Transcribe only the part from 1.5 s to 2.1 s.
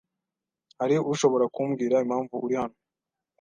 kumbwira